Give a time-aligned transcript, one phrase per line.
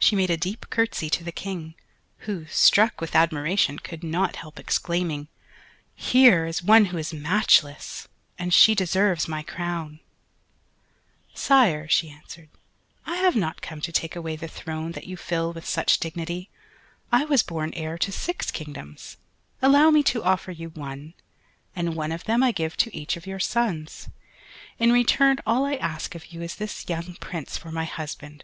[0.00, 1.76] She made a deep curtsey to the King
[2.26, 5.28] who, struck with admiration, could not help exclaiming,
[5.94, 8.08] "Here is one who is matchless,
[8.40, 10.00] and she deserves my crown."
[11.32, 12.48] "Sire," she answered,
[13.06, 16.50] "I have not come to take away the throne that you fill with such dignity;
[17.12, 19.16] I was born heir to six kingdoms,
[19.62, 21.14] allow me to offer you one,
[21.76, 24.08] and one of them I give to each of your sons.
[24.80, 28.42] In return all I ask of you is this young Prince for my husband.